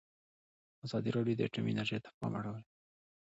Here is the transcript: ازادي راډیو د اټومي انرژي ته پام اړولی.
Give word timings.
ازادي 0.85 1.09
راډیو 1.17 1.37
د 1.37 1.41
اټومي 1.47 1.71
انرژي 1.73 1.99
ته 2.03 2.09
پام 2.17 2.33
اړولی. 2.39 2.63